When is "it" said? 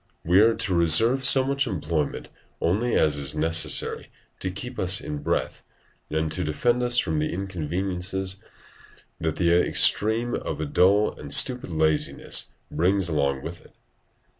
13.63-13.75